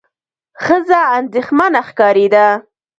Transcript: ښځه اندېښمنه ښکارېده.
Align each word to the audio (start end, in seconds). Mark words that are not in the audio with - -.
ښځه 0.63 0.99
اندېښمنه 1.17 1.81
ښکارېده. 1.87 2.47